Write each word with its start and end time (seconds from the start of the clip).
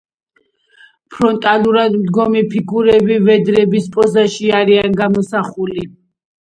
ფრონტალურად 1.15 1.99
მდგომი 2.07 2.43
ფიგურები 2.55 3.21
ვედრების 3.29 3.89
პოზაში 3.99 4.53
არიან 4.65 5.01
გამოსახული. 5.05 5.91